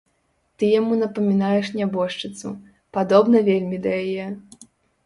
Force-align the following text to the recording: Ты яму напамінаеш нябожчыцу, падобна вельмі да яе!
Ты 0.61 0.69
яму 0.79 0.93
напамінаеш 1.01 1.69
нябожчыцу, 1.81 2.47
падобна 2.99 3.37
вельмі 3.53 3.77
да 3.87 3.99
яе! 4.05 4.27